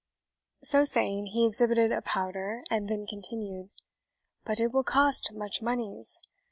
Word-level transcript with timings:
So 0.63 0.83
saying, 0.83 1.27
he 1.27 1.45
exhibited 1.45 1.91
a 1.91 2.01
powder, 2.01 2.63
and 2.71 2.89
then 2.89 3.05
continued, 3.05 3.69
"But 4.43 4.59
it 4.59 4.71
will 4.71 4.83
cost 4.83 5.31
much 5.31 5.61
moneys. 5.61 6.19